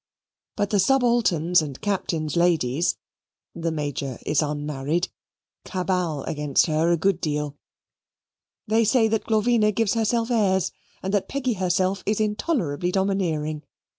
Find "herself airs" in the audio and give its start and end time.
9.93-10.71